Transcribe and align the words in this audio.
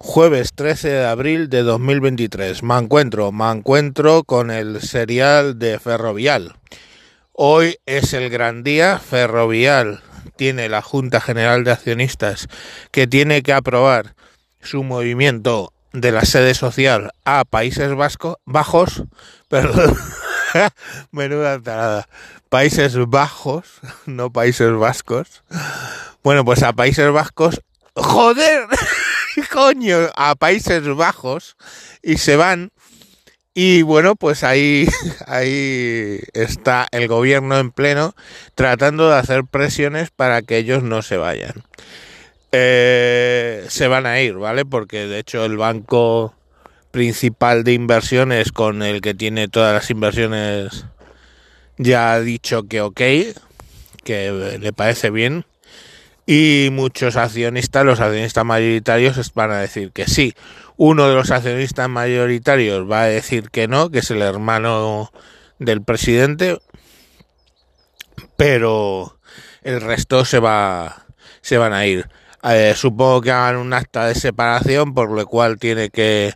Jueves 0.00 0.52
13 0.54 0.88
de 0.90 1.06
abril 1.06 1.48
de 1.48 1.64
2023. 1.64 2.62
Me 2.62 2.78
encuentro, 2.78 3.32
me 3.32 3.50
encuentro 3.50 4.22
con 4.22 4.52
el 4.52 4.80
serial 4.80 5.58
de 5.58 5.80
Ferrovial. 5.80 6.54
Hoy 7.32 7.78
es 7.84 8.12
el 8.12 8.30
gran 8.30 8.62
día. 8.62 9.00
Ferrovial 9.00 10.00
tiene 10.36 10.68
la 10.68 10.82
Junta 10.82 11.20
General 11.20 11.64
de 11.64 11.72
Accionistas 11.72 12.46
que 12.92 13.08
tiene 13.08 13.42
que 13.42 13.52
aprobar 13.52 14.14
su 14.62 14.84
movimiento 14.84 15.72
de 15.92 16.12
la 16.12 16.22
sede 16.22 16.54
social 16.54 17.10
a 17.24 17.44
Países 17.44 17.92
Vasco, 17.96 18.38
Bajos, 18.44 19.02
perdón, 19.48 19.96
menuda 21.10 21.60
tarada, 21.60 22.08
Países 22.48 22.94
Bajos, 23.08 23.66
no 24.06 24.32
Países 24.32 24.72
Vascos. 24.72 25.42
Bueno, 26.22 26.44
pues 26.44 26.62
a 26.62 26.72
Países 26.72 27.10
Vascos, 27.10 27.62
joder, 27.94 28.66
coño, 29.52 30.10
a 30.16 30.34
Países 30.34 30.84
Bajos 30.94 31.56
y 32.02 32.18
se 32.18 32.36
van. 32.36 32.70
Y 33.54 33.82
bueno, 33.82 34.14
pues 34.14 34.44
ahí, 34.44 34.86
ahí 35.26 36.20
está 36.32 36.86
el 36.92 37.08
gobierno 37.08 37.58
en 37.58 37.70
pleno 37.72 38.14
tratando 38.54 39.08
de 39.10 39.16
hacer 39.16 39.44
presiones 39.44 40.10
para 40.10 40.42
que 40.42 40.58
ellos 40.58 40.82
no 40.82 41.02
se 41.02 41.16
vayan. 41.16 41.64
Eh, 42.52 43.66
se 43.68 43.88
van 43.88 44.06
a 44.06 44.20
ir, 44.20 44.34
¿vale? 44.34 44.64
Porque 44.64 45.06
de 45.06 45.18
hecho 45.18 45.44
el 45.44 45.56
banco 45.56 46.34
principal 46.90 47.64
de 47.64 47.74
inversiones 47.74 48.52
con 48.52 48.82
el 48.82 49.00
que 49.00 49.14
tiene 49.14 49.48
todas 49.48 49.74
las 49.74 49.90
inversiones 49.90 50.86
ya 51.76 52.12
ha 52.12 52.20
dicho 52.20 52.64
que 52.64 52.80
ok, 52.80 53.00
que 54.04 54.58
le 54.60 54.72
parece 54.72 55.10
bien. 55.10 55.44
Y 56.30 56.68
muchos 56.72 57.16
accionistas, 57.16 57.86
los 57.86 58.00
accionistas 58.00 58.44
mayoritarios 58.44 59.32
van 59.32 59.50
a 59.50 59.60
decir 59.60 59.92
que 59.92 60.06
sí. 60.06 60.34
Uno 60.76 61.08
de 61.08 61.14
los 61.14 61.30
accionistas 61.30 61.88
mayoritarios 61.88 62.86
va 62.88 63.04
a 63.04 63.06
decir 63.06 63.48
que 63.48 63.66
no, 63.66 63.90
que 63.90 64.00
es 64.00 64.10
el 64.10 64.20
hermano 64.20 65.10
del 65.58 65.80
presidente. 65.80 66.58
Pero 68.36 69.18
el 69.62 69.80
resto 69.80 70.26
se 70.26 70.38
va 70.38 71.06
se 71.40 71.56
van 71.56 71.72
a 71.72 71.86
ir. 71.86 72.10
Eh, 72.42 72.74
supongo 72.76 73.22
que 73.22 73.30
hagan 73.30 73.56
un 73.56 73.72
acta 73.72 74.06
de 74.06 74.14
separación, 74.14 74.92
por 74.92 75.10
lo 75.10 75.26
cual 75.26 75.58
tiene 75.58 75.88
que 75.88 76.34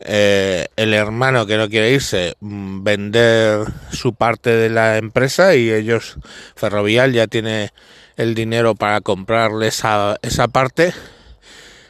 eh, 0.00 0.66
el 0.76 0.94
hermano 0.94 1.44
que 1.44 1.58
no 1.58 1.68
quiere 1.68 1.92
irse 1.92 2.36
mm, 2.40 2.82
vender 2.82 3.66
su 3.92 4.14
parte 4.14 4.48
de 4.48 4.70
la 4.70 4.96
empresa 4.96 5.54
y 5.54 5.70
ellos, 5.70 6.16
Ferrovial, 6.54 7.12
ya 7.12 7.26
tiene 7.26 7.70
el 8.16 8.34
dinero 8.34 8.74
para 8.74 9.00
comprarle 9.00 9.68
esa, 9.68 10.16
esa 10.22 10.48
parte 10.48 10.92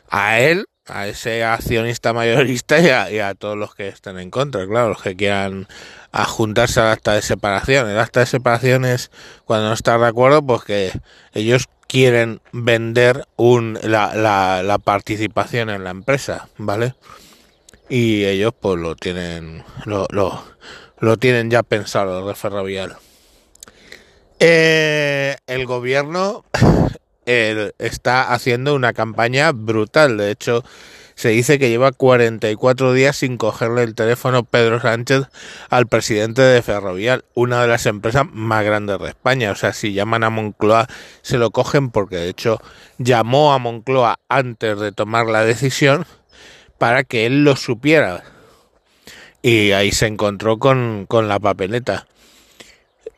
a 0.08 0.41
él, 0.41 0.66
a 0.86 1.06
ese 1.06 1.44
accionista 1.44 2.12
mayorista 2.12 2.78
y 3.10 3.19
a, 3.19 3.34
todos 3.34 3.56
los 3.56 3.74
que 3.74 3.88
estén 3.88 4.19
en 4.19 4.30
contra, 4.30 4.66
claro, 4.66 4.91
los 4.91 5.02
que 5.02 5.16
quieran 5.16 5.69
juntarse 6.12 6.80
al 6.80 6.88
acta 6.88 7.12
de 7.12 7.22
separación. 7.22 7.88
El 7.88 7.98
acta 7.98 8.20
de 8.20 8.27
separación 8.27 8.84
es 8.84 9.10
cuando 9.44 9.69
no 9.69 9.74
está 9.74 9.98
de 9.98 10.06
acuerdo, 10.06 10.42
pues 10.42 10.64
que 10.64 10.92
ellos 11.32 11.66
quieren 11.88 12.41
vender 12.52 13.27
un, 13.36 13.78
la, 13.82 14.14
la, 14.14 14.62
la 14.62 14.78
participación 14.78 15.70
en 15.70 15.84
la 15.84 15.91
empresa, 15.91 16.48
¿vale? 16.56 16.94
Y 17.88 18.24
ellos 18.24 18.52
pues 18.58 18.78
lo 18.78 18.97
tienen, 18.97 19.64
lo, 19.84 20.06
lo, 20.10 21.16
tienen 21.19 21.50
ya 21.50 21.62
pensado 21.62 22.27
de 22.27 22.34
Ferrovial. 22.34 22.97
Eh, 24.39 25.37
el 25.47 25.67
gobierno 25.67 26.45
está 27.27 28.33
haciendo 28.33 28.75
una 28.75 28.93
campaña 28.93 29.53
brutal. 29.53 30.17
De 30.19 30.31
hecho, 30.31 30.62
se 31.17 31.31
dice 31.31 31.59
que 31.59 31.70
lleva 31.70 31.93
44 31.93 32.93
días 32.93 33.17
sin 33.17 33.39
cogerle 33.39 33.83
el 33.83 33.95
teléfono 33.95 34.45
Pedro 34.45 34.81
Sánchez 34.81 35.25
al 35.70 35.87
presidente 35.87 36.43
de 36.43 36.61
Ferrovial, 36.61 37.25
una 37.34 37.62
de 37.62 37.69
las 37.69 37.87
empresas 37.87 38.27
más 38.31 38.65
grandes 38.65 38.99
de 38.99 39.09
España. 39.09 39.50
O 39.50 39.55
sea, 39.55 39.72
si 39.72 39.94
llaman 39.94 40.25
a 40.25 40.31
Moncloa, 40.31 40.87
se 41.22 41.39
lo 41.39 41.50
cogen 41.50 41.91
porque 41.91 42.16
de 42.16 42.28
hecho 42.28 42.60
llamó 42.99 43.55
a 43.55 43.59
Moncloa 43.59 44.21
antes 44.28 44.78
de 44.78 44.93
tomar 44.93 45.27
la 45.27 45.44
decisión 45.44 46.05
para 46.77 47.03
que 47.03 47.25
él 47.25 47.44
lo 47.44 47.56
supiera. 47.56 48.22
Y 49.41 49.72
ahí 49.72 49.93
se 49.93 50.06
encontró 50.06 50.59
con, 50.59 51.06
con 51.06 51.28
la 51.28 51.39
papeleta. 51.39 52.06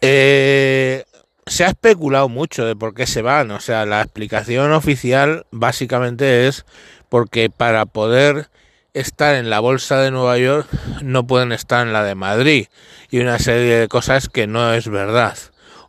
Eh, 0.00 1.04
se 1.48 1.64
ha 1.64 1.68
especulado 1.68 2.28
mucho 2.28 2.64
de 2.64 2.76
por 2.76 2.94
qué 2.94 3.06
se 3.06 3.22
van. 3.22 3.50
O 3.50 3.60
sea, 3.60 3.86
la 3.86 4.02
explicación 4.02 4.72
oficial 4.72 5.46
básicamente 5.50 6.46
es 6.48 6.64
porque 7.08 7.50
para 7.50 7.86
poder 7.86 8.48
estar 8.94 9.34
en 9.34 9.50
la 9.50 9.60
bolsa 9.60 10.00
de 10.00 10.10
Nueva 10.10 10.38
York 10.38 10.68
no 11.02 11.26
pueden 11.26 11.52
estar 11.52 11.86
en 11.86 11.92
la 11.92 12.02
de 12.02 12.14
Madrid 12.14 12.66
y 13.10 13.20
una 13.20 13.38
serie 13.38 13.76
de 13.76 13.88
cosas 13.88 14.28
que 14.28 14.46
no 14.46 14.72
es 14.74 14.88
verdad 14.88 15.36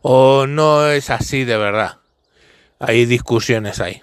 o 0.02 0.46
no 0.46 0.86
es 0.88 1.10
así 1.10 1.44
de 1.44 1.56
verdad. 1.56 1.98
Hay 2.78 3.04
discusiones 3.06 3.80
ahí. 3.80 4.02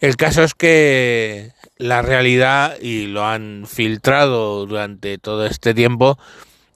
El 0.00 0.16
caso 0.16 0.42
es 0.42 0.54
que 0.54 1.52
la 1.78 2.02
realidad, 2.02 2.76
y 2.80 3.06
lo 3.06 3.24
han 3.26 3.64
filtrado 3.66 4.66
durante 4.66 5.18
todo 5.18 5.46
este 5.46 5.74
tiempo, 5.74 6.18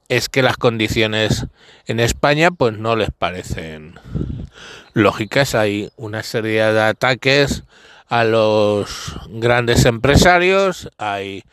es 0.08 0.28
que 0.28 0.42
las 0.42 0.56
condiciones 0.56 1.46
en 1.86 2.00
España 2.00 2.50
pues 2.50 2.78
no 2.78 2.96
les 2.96 3.10
parecen 3.10 3.94
lógicas. 4.92 5.54
Hay 5.54 5.90
una 5.96 6.22
serie 6.22 6.62
de 6.64 6.82
ataques 6.82 7.64
a 8.08 8.24
los 8.24 9.16
grandes 9.28 9.84
empresarios, 9.84 10.88
hay 10.98 11.44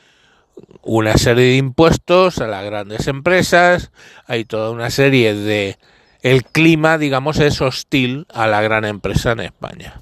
una 0.81 1.17
serie 1.17 1.45
de 1.45 1.55
impuestos 1.57 2.39
a 2.39 2.47
las 2.47 2.63
grandes 2.63 3.07
empresas, 3.07 3.91
hay 4.27 4.45
toda 4.45 4.71
una 4.71 4.89
serie 4.89 5.33
de... 5.33 5.77
El 6.21 6.45
clima, 6.45 6.97
digamos, 6.97 7.39
es 7.39 7.59
hostil 7.59 8.27
a 8.33 8.47
la 8.47 8.61
gran 8.61 8.85
empresa 8.85 9.33
en 9.33 9.41
España. 9.41 9.99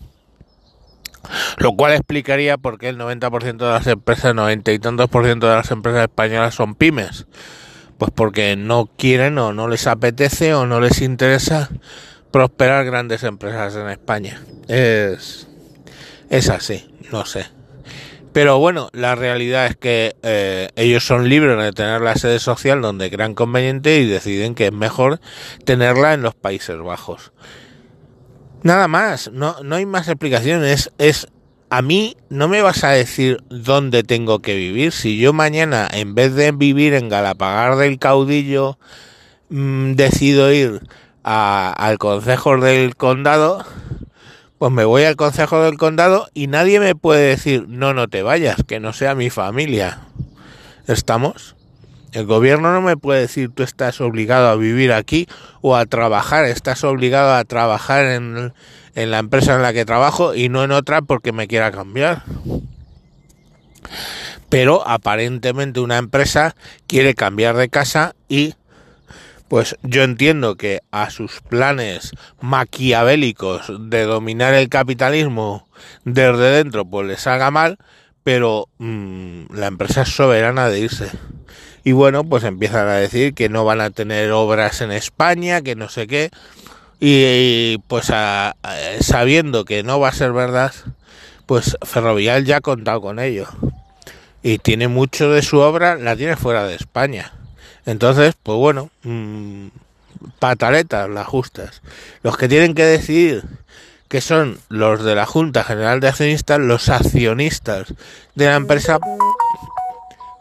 Lo 1.57 1.72
cual 1.73 1.94
explicaría 1.94 2.57
por 2.57 2.78
qué 2.78 2.90
el 2.90 3.00
90% 3.00 3.57
de 3.57 3.66
las 3.66 3.88
empresas, 3.88 4.35
90 4.35 4.72
y 4.72 4.78
tantos 4.78 5.09
por 5.09 5.25
ciento 5.25 5.47
de 5.47 5.56
las 5.56 5.72
empresas 5.72 6.03
españolas 6.03 6.53
son 6.53 6.75
pymes. 6.75 7.25
Pues 8.01 8.09
porque 8.16 8.56
no 8.56 8.89
quieren 8.97 9.38
o 9.38 9.53
no 9.53 9.67
les 9.67 9.85
apetece 9.85 10.56
o 10.56 10.66
no 10.66 10.79
les 10.79 11.03
interesa 11.03 11.69
prosperar 12.31 12.84
grandes 12.84 13.22
empresas 13.22 13.75
en 13.75 13.89
España. 13.89 14.41
Es, 14.67 15.47
es 16.31 16.50
así, 16.50 16.91
no 17.11 17.28
sé. 17.28 17.45
Pero 18.34 18.57
bueno, 18.57 18.90
la 18.91 19.13
realidad 19.13 19.67
es 19.67 19.75
que 19.75 20.16
eh, 20.23 20.69
ellos 20.78 21.06
son 21.06 21.29
libres 21.29 21.63
de 21.63 21.73
tener 21.73 22.01
la 22.01 22.16
sede 22.16 22.40
social 22.40 22.81
donde 22.81 23.11
crean 23.11 23.35
conveniente 23.35 24.00
y 24.00 24.07
deciden 24.07 24.56
que 24.56 24.66
es 24.66 24.73
mejor 24.73 25.22
tenerla 25.63 26.16
en 26.16 26.23
los 26.23 26.34
Países 26.34 26.79
Bajos. 26.79 27.34
Nada 28.63 28.88
más, 28.88 29.29
no, 29.31 29.57
no 29.61 29.75
hay 29.75 29.85
más 29.85 30.07
explicaciones. 30.07 30.91
Es 30.97 31.28
a 31.71 31.81
mí 31.81 32.17
no 32.27 32.49
me 32.49 32.61
vas 32.61 32.83
a 32.83 32.89
decir 32.89 33.41
dónde 33.49 34.03
tengo 34.03 34.39
que 34.39 34.57
vivir. 34.57 34.91
Si 34.91 35.17
yo 35.17 35.31
mañana, 35.31 35.87
en 35.89 36.15
vez 36.15 36.35
de 36.35 36.51
vivir 36.51 36.93
en 36.93 37.07
Galapagar 37.07 37.77
del 37.77 37.97
Caudillo, 37.97 38.77
mmm, 39.47 39.93
decido 39.93 40.51
ir 40.51 40.81
al 41.23 41.97
Consejo 41.97 42.57
del 42.57 42.97
Condado, 42.97 43.63
pues 44.57 44.69
me 44.73 44.83
voy 44.83 45.05
al 45.05 45.15
Consejo 45.15 45.61
del 45.63 45.77
Condado 45.77 46.27
y 46.33 46.47
nadie 46.47 46.81
me 46.81 46.93
puede 46.93 47.29
decir, 47.29 47.67
no, 47.69 47.93
no 47.93 48.09
te 48.09 48.21
vayas, 48.21 48.57
que 48.67 48.81
no 48.81 48.91
sea 48.91 49.15
mi 49.15 49.29
familia. 49.29 50.01
¿Estamos? 50.87 51.55
El 52.11 52.25
gobierno 52.25 52.73
no 52.73 52.81
me 52.81 52.97
puede 52.97 53.22
decir, 53.22 53.51
tú 53.53 53.63
estás 53.63 54.01
obligado 54.01 54.49
a 54.49 54.55
vivir 54.55 54.91
aquí 54.91 55.27
o 55.61 55.75
a 55.75 55.85
trabajar, 55.85 56.45
estás 56.45 56.83
obligado 56.83 57.33
a 57.33 57.44
trabajar 57.45 58.05
en, 58.05 58.53
en 58.95 59.11
la 59.11 59.19
empresa 59.19 59.55
en 59.55 59.61
la 59.61 59.73
que 59.73 59.85
trabajo 59.85 60.35
y 60.35 60.49
no 60.49 60.63
en 60.63 60.72
otra 60.72 61.01
porque 61.01 61.31
me 61.31 61.47
quiera 61.47 61.72
cambiar. 61.72 62.23
Pero 64.49 64.85
aparentemente 64.85 65.79
una 65.79 65.97
empresa 65.97 66.55
quiere 66.87 67.13
cambiar 67.13 67.55
de 67.55 67.69
casa 67.69 68.16
y 68.28 68.55
pues 69.47 69.78
yo 69.84 70.03
entiendo 70.03 70.55
que 70.55 70.79
a 70.91 71.09
sus 71.09 71.41
planes 71.41 72.11
maquiavélicos 72.40 73.69
de 73.90 74.03
dominar 74.03 74.53
el 74.53 74.69
capitalismo 74.69 75.67
desde 76.05 76.52
dentro 76.52 76.85
pues 76.85 77.08
les 77.08 77.28
haga 77.28 77.52
mal, 77.52 77.78
pero 78.23 78.68
mmm, 78.78 79.44
la 79.53 79.68
empresa 79.68 80.03
es 80.03 80.09
soberana 80.09 80.70
de 80.70 80.79
irse. 80.79 81.09
Y 81.84 81.94
bueno, 81.94 82.23
pues 82.23 82.44
empiezan 82.44 82.88
a 82.88 82.96
decir 82.96 83.34
que 83.34 83.50
no 83.50 83.66
van 83.66 83.82
a 83.82 83.90
tener 83.90 84.32
obras 84.32 84.82
en 84.82 84.91
España, 84.91 85.62
que 85.62 85.76
no 85.76 85.90
sé 85.90 86.08
qué. 86.08 86.29
Y, 87.00 87.79
pues 87.88 88.12
sabiendo 89.00 89.66
que 89.66 89.82
no 89.82 90.00
va 90.00 90.09
a 90.09 90.14
ser 90.14 90.34
verdad, 90.34 90.72
pues 91.47 91.76
Ferrovial 91.82 92.46
ya 92.46 92.58
ha 92.58 92.62
contado 92.62 93.02
con 93.02 93.18
ello. 93.18 93.47
Y 94.44 94.59
tiene 94.59 94.88
mucho 94.88 95.32
de 95.32 95.41
su 95.41 95.59
obra, 95.59 95.96
la 95.96 96.16
tiene 96.16 96.35
fuera 96.35 96.68
de 96.68 96.76
España. 96.76 97.34
Entonces, 97.88 98.35
pues 98.44 98.58
bueno, 98.58 98.91
mmm, 99.03 99.70
pataletas 100.38 101.09
las 101.09 101.26
justas. 101.26 101.82
Los 102.22 102.38
que 102.38 102.47
tienen 102.47 102.76
que 102.76 102.85
decidir 102.85 103.44
que 104.11 104.19
son 104.19 104.59
los 104.67 105.05
de 105.05 105.16
la 105.16 105.25
Junta 105.25 105.63
General 105.63 106.02
de 106.02 106.09
Accionistas, 106.09 106.59
los 106.59 106.90
accionistas 106.90 107.93
de 108.35 108.46
la 108.46 108.55
empresa 108.55 108.99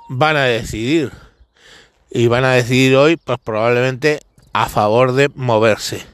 van 0.09 0.37
a 0.37 0.43
decidir. 0.43 1.13
Y 2.11 2.27
van 2.27 2.45
a 2.45 2.51
decidir 2.51 2.97
hoy, 2.97 3.17
pues 3.17 3.39
probablemente 3.39 4.23
a 4.53 4.69
favor 4.69 5.13
de 5.13 5.31
moverse. 5.37 6.05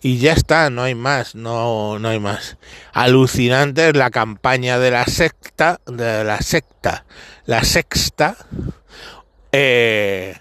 Y 0.00 0.18
ya 0.18 0.32
está, 0.32 0.70
no 0.70 0.84
hay 0.84 0.94
más, 0.94 1.34
no, 1.34 1.98
no 1.98 2.08
hay 2.08 2.20
más. 2.20 2.56
Alucinante 2.92 3.88
es 3.88 3.96
la 3.96 4.10
campaña 4.10 4.78
de 4.78 4.92
la 4.92 5.04
secta, 5.04 5.80
de 5.86 6.22
la 6.22 6.40
secta, 6.40 7.04
la 7.46 7.64
sexta, 7.64 8.36
eh, 9.50 10.36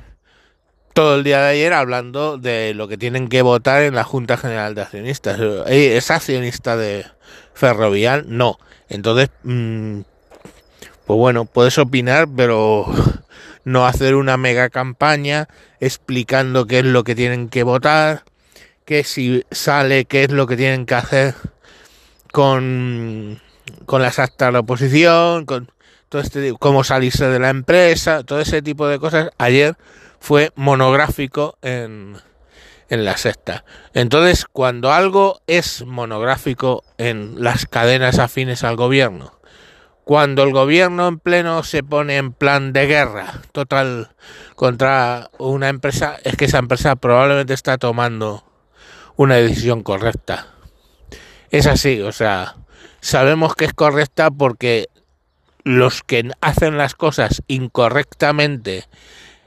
todo 0.93 1.15
el 1.15 1.23
día 1.23 1.41
de 1.41 1.49
ayer 1.49 1.73
hablando 1.73 2.37
de 2.37 2.73
lo 2.73 2.87
que 2.87 2.97
tienen 2.97 3.27
que 3.27 3.41
votar 3.41 3.83
en 3.83 3.95
la 3.95 4.03
Junta 4.03 4.37
General 4.37 4.75
de 4.75 4.81
Accionistas. 4.81 5.39
Eh, 5.67 5.97
¿Es 5.97 6.11
accionista 6.11 6.75
de 6.75 7.05
Ferrovial? 7.53 8.25
No. 8.27 8.59
Entonces, 8.89 9.29
mm, 9.43 10.01
pues 11.05 11.17
bueno, 11.17 11.45
puedes 11.45 11.77
opinar, 11.77 12.27
pero 12.35 12.85
no 13.63 13.85
hacer 13.85 14.15
una 14.15 14.37
mega 14.37 14.69
campaña 14.69 15.47
explicando 15.79 16.65
qué 16.65 16.79
es 16.79 16.85
lo 16.85 17.03
que 17.03 17.15
tienen 17.15 17.49
que 17.49 17.63
votar, 17.63 18.23
que 18.85 19.03
si 19.03 19.43
sale, 19.51 20.05
qué 20.05 20.23
es 20.23 20.31
lo 20.31 20.47
que 20.47 20.57
tienen 20.57 20.85
que 20.85 20.95
hacer 20.95 21.35
con, 22.31 23.39
con 23.85 24.01
las 24.01 24.19
actas 24.19 24.49
de 24.49 24.51
la 24.53 24.59
oposición, 24.59 25.45
con 25.45 25.71
todo 26.09 26.21
este, 26.21 26.53
cómo 26.59 26.83
salirse 26.83 27.27
de 27.27 27.39
la 27.39 27.49
empresa, 27.49 28.23
todo 28.23 28.41
ese 28.41 28.61
tipo 28.61 28.87
de 28.87 28.99
cosas. 28.99 29.29
Ayer 29.37 29.77
fue 30.21 30.51
monográfico 30.55 31.57
en, 31.63 32.15
en 32.89 33.05
la 33.05 33.17
sexta. 33.17 33.65
Entonces, 33.93 34.45
cuando 34.45 34.93
algo 34.93 35.41
es 35.47 35.83
monográfico 35.83 36.83
en 36.97 37.43
las 37.43 37.65
cadenas 37.65 38.19
afines 38.19 38.63
al 38.63 38.75
gobierno, 38.75 39.41
cuando 40.03 40.43
el 40.43 40.53
gobierno 40.53 41.07
en 41.07 41.19
pleno 41.19 41.63
se 41.63 41.83
pone 41.83 42.17
en 42.17 42.33
plan 42.33 42.71
de 42.71 42.85
guerra 42.85 43.41
total 43.51 44.11
contra 44.55 45.31
una 45.39 45.69
empresa, 45.69 46.17
es 46.23 46.37
que 46.37 46.45
esa 46.45 46.59
empresa 46.59 46.95
probablemente 46.95 47.55
está 47.55 47.79
tomando 47.79 48.45
una 49.15 49.35
decisión 49.35 49.81
correcta. 49.81 50.47
Es 51.49 51.65
así, 51.65 51.99
o 52.01 52.11
sea, 52.11 52.57
sabemos 52.99 53.55
que 53.55 53.65
es 53.65 53.73
correcta 53.73 54.29
porque 54.29 54.87
los 55.63 56.03
que 56.03 56.29
hacen 56.41 56.77
las 56.77 56.93
cosas 56.93 57.41
incorrectamente 57.47 58.85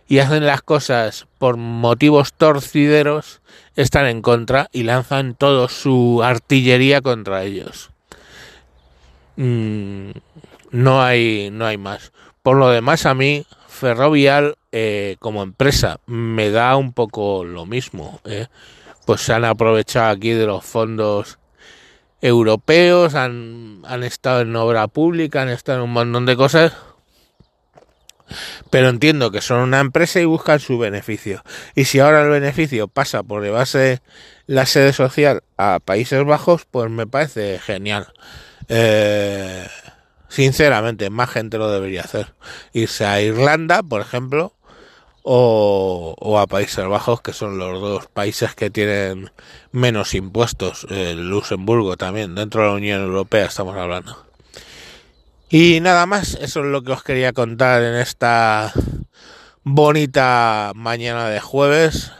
y 0.08 0.18
hacen 0.18 0.46
las 0.46 0.62
cosas 0.62 1.26
por 1.38 1.56
motivos 1.56 2.32
torcideros 2.32 3.40
están 3.76 4.06
en 4.06 4.22
contra 4.22 4.68
y 4.72 4.84
lanzan 4.84 5.34
toda 5.34 5.68
su 5.68 6.22
artillería 6.22 7.00
contra 7.00 7.44
ellos. 7.44 7.90
Mm, 9.36 10.10
no 10.70 11.02
hay 11.02 11.50
no 11.50 11.66
hay 11.66 11.78
más. 11.78 12.12
Por 12.42 12.56
lo 12.56 12.68
demás 12.68 13.06
a 13.06 13.14
mí 13.14 13.46
Ferrovial 13.68 14.56
eh, 14.72 15.16
como 15.18 15.42
empresa 15.42 16.00
me 16.06 16.50
da 16.50 16.76
un 16.76 16.92
poco 16.92 17.44
lo 17.44 17.66
mismo. 17.66 18.20
Eh. 18.24 18.46
Pues 19.06 19.20
se 19.20 19.32
han 19.32 19.44
aprovechado 19.44 20.10
aquí 20.10 20.30
de 20.30 20.46
los 20.46 20.64
fondos 20.64 21.38
europeos, 22.22 23.14
han, 23.14 23.82
han 23.84 24.02
estado 24.02 24.40
en 24.40 24.56
obra 24.56 24.88
pública, 24.88 25.42
han 25.42 25.50
estado 25.50 25.78
en 25.78 25.84
un 25.84 25.92
montón 25.92 26.24
de 26.24 26.36
cosas 26.36 26.72
pero 28.70 28.88
entiendo 28.88 29.30
que 29.30 29.40
son 29.40 29.60
una 29.60 29.80
empresa 29.80 30.20
y 30.20 30.24
buscan 30.24 30.60
su 30.60 30.78
beneficio. 30.78 31.42
Y 31.74 31.84
si 31.84 32.00
ahora 32.00 32.22
el 32.22 32.30
beneficio 32.30 32.88
pasa 32.88 33.22
por 33.22 33.42
llevarse 33.42 34.00
la 34.46 34.66
sede 34.66 34.92
social 34.92 35.42
a 35.56 35.80
Países 35.80 36.24
Bajos, 36.24 36.66
pues 36.70 36.90
me 36.90 37.06
parece 37.06 37.58
genial. 37.58 38.12
Eh, 38.68 39.66
sinceramente, 40.28 41.10
más 41.10 41.30
gente 41.30 41.58
lo 41.58 41.70
debería 41.70 42.02
hacer. 42.02 42.34
Irse 42.72 43.06
a 43.06 43.20
Irlanda, 43.20 43.82
por 43.82 44.00
ejemplo, 44.00 44.54
o, 45.22 46.38
a 46.38 46.46
Países 46.46 46.86
Bajos, 46.86 47.22
que 47.22 47.32
son 47.32 47.58
los 47.58 47.80
dos 47.80 48.06
países 48.08 48.54
que 48.54 48.70
tienen 48.70 49.30
menos 49.72 50.14
impuestos. 50.14 50.86
El 50.90 51.28
Luxemburgo 51.30 51.96
también, 51.96 52.34
dentro 52.34 52.62
de 52.62 52.68
la 52.68 52.74
Unión 52.74 53.02
Europea 53.02 53.46
estamos 53.46 53.76
hablando. 53.76 54.23
Y 55.56 55.78
nada 55.80 56.04
más, 56.06 56.36
eso 56.40 56.64
es 56.64 56.66
lo 56.66 56.82
que 56.82 56.90
os 56.90 57.04
quería 57.04 57.32
contar 57.32 57.80
en 57.84 57.94
esta 57.94 58.72
bonita 59.62 60.72
mañana 60.74 61.28
de 61.28 61.38
jueves. 61.38 62.10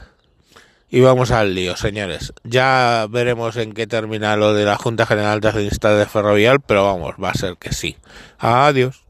Y 0.89 1.01
vamos 1.01 1.33
al 1.33 1.53
lío, 1.53 1.77
señores. 1.77 2.33
Ya 2.45 3.09
veremos 3.11 3.57
en 3.57 3.73
qué 3.73 3.89
termina 3.89 4.37
lo 4.37 4.55
de 4.55 4.65
la 4.65 4.77
Junta 4.77 5.05
General 5.05 5.41
de 5.41 5.49
Accionistas 5.49 5.99
de 5.99 6.07
Ferrovial, 6.07 6.61
pero 6.61 6.85
vamos, 6.85 7.17
va 7.21 7.31
a 7.31 7.35
ser 7.35 7.57
que 7.57 7.75
sí. 7.75 7.97
Adiós. 8.39 9.04